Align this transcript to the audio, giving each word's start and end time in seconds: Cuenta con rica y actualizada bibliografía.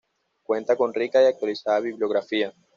Cuenta 0.41 0.75
con 0.75 0.95
rica 0.95 1.21
y 1.21 1.27
actualizada 1.27 1.79
bibliografía. 1.79 2.51